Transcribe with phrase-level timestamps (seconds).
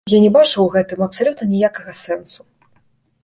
[0.11, 2.41] Я не бачу ў гэтым абсалютна ніякага сэнсу.